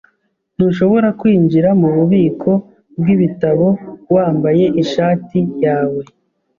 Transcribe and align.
Ntushobora 0.55 1.07
kwinjira 1.19 1.69
mububiko 1.79 2.51
bwibitabo 2.99 3.67
wambaye 4.15 4.65
ishati 4.81 5.37
yawe. 5.63 6.01